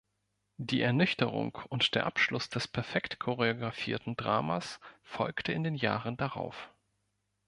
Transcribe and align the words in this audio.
Die 0.57 0.81
Ernüchterung 0.81 1.59
und 1.69 1.93
der 1.93 2.07
Abschluss 2.07 2.49
des 2.49 2.67
perfekt 2.67 3.19
choreografierten 3.19 4.15
Dramas 4.15 4.79
folgte 5.03 5.51
in 5.51 5.63
den 5.63 5.75
Jahren 5.75 6.17
darauf. 6.17 6.71